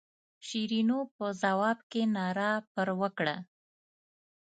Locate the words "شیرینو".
0.47-0.99